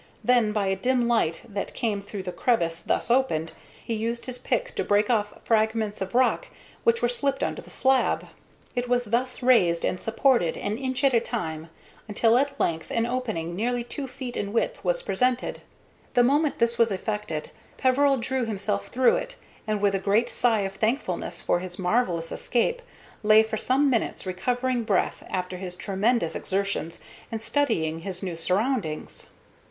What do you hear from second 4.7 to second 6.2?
to break off fragments of